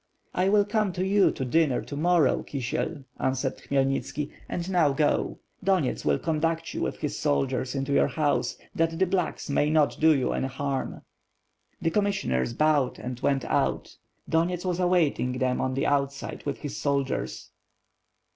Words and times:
"I 0.33 0.49
will 0.49 0.65
come 0.65 0.91
to 0.93 1.05
you 1.05 1.29
to 1.29 1.45
dinner 1.45 1.79
to 1.83 1.95
morow, 1.95 2.41
Kisiel,'^ 2.41 3.03
answered 3.19 3.57
Khmyelnitski, 3.57 4.31
"and 4.49 4.67
now 4.67 4.93
go. 4.93 5.37
Donyets 5.63 6.03
will 6.03 6.17
conduct 6.17 6.73
you 6.73 6.81
with 6.81 6.97
his 6.97 7.19
soldiers 7.19 7.75
into 7.75 7.93
your 7.93 8.07
house, 8.07 8.57
that 8.73 8.97
the 8.97 9.05
T>lack8^ 9.05 9.47
may 9.51 9.69
not 9.69 9.97
do 9.99 10.17
you 10.17 10.33
any 10.33 10.47
harm."• 10.47 10.91
The 11.83 11.91
commissioners 11.91 12.55
bowed 12.55 12.97
and 12.97 13.19
went 13.19 13.45
out. 13.45 13.95
Donyets 14.27 14.65
was 14.65 14.79
awaiting 14.79 15.33
them 15.33 15.61
on 15.61 15.75
the 15.75 15.85
outside 15.85 16.47
with 16.47 16.57
his 16.61 16.75
soldiers. 16.77 17.51